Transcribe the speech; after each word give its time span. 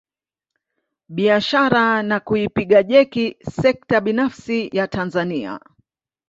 Biashara 1.15 1.83
na 2.03 2.17
kuipiga 2.19 2.83
jeki 2.83 3.37
sekta 3.57 4.01
binafsi 4.01 4.69
ya 4.77 4.87
Tanzania 4.87 5.59